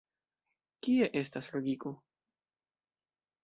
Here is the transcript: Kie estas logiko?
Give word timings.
Kie 0.87 1.09
estas 1.21 1.51
logiko? 1.59 1.95